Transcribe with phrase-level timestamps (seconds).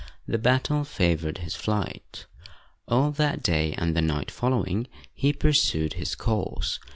[0.27, 2.25] The battle favored his flight.
[2.87, 6.79] All that day and the night following, he pursued his course.